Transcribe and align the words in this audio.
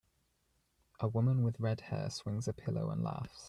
A 0.99 1.07
woman 1.07 1.43
with 1.43 1.59
redhair 1.59 2.09
swings 2.11 2.47
a 2.47 2.53
pillow 2.53 2.89
and 2.89 3.03
laughs. 3.03 3.37